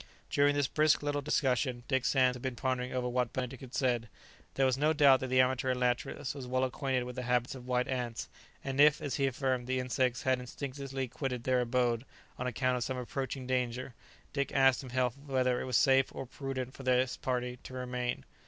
During 0.31 0.55
this 0.55 0.65
brisk 0.67 1.03
little 1.03 1.21
discussion 1.21 1.83
Dick 1.87 2.05
Sands 2.05 2.33
had 2.33 2.41
been 2.41 2.55
pondering 2.55 2.91
over 2.91 3.07
what 3.07 3.31
Benedict 3.33 3.61
had 3.61 3.75
said. 3.75 4.09
There 4.55 4.65
was 4.65 4.75
no 4.75 4.93
doubt 4.93 5.19
that 5.19 5.27
the 5.27 5.39
amateur 5.41 5.71
naturalist 5.75 6.33
was 6.33 6.47
well 6.47 6.63
acquainted 6.63 7.03
with 7.03 7.15
the 7.17 7.21
habits 7.21 7.53
of 7.53 7.67
white 7.67 7.87
ants, 7.87 8.27
and 8.63 8.81
if, 8.81 8.99
as 8.99 9.17
he 9.17 9.27
affirmed, 9.27 9.67
the 9.67 9.79
insects 9.79 10.23
had 10.23 10.39
instinctively 10.39 11.07
quitted 11.07 11.43
their 11.43 11.61
abode 11.61 12.03
on 12.39 12.47
account 12.47 12.77
of 12.77 12.83
some 12.83 12.97
approaching 12.97 13.45
danger, 13.45 13.93
Dick 14.33 14.51
asked 14.53 14.81
himself 14.81 15.15
whether 15.23 15.61
it 15.61 15.65
was 15.65 15.77
safe 15.77 16.07
or 16.15 16.25
prudent 16.25 16.73
for 16.73 16.83
his 16.91 17.15
party 17.17 17.59
to 17.61 17.75
remain. 17.75 18.25